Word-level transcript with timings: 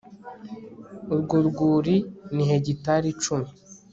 urwo 1.13 1.37
rwuri 1.47 1.95
ni 2.33 2.43
hegitari 2.49 3.07
icumi 3.13 3.49